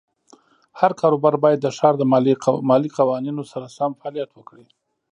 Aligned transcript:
هر 0.79 0.91
کاروبار 1.01 1.35
باید 1.43 1.59
د 1.61 1.67
ښار 1.77 1.93
د 1.97 2.03
مالیې 2.71 2.93
قوانینو 2.97 3.43
سره 3.51 3.73
سم 3.77 3.91
فعالیت 3.99 4.29
وکړي. 4.33 4.65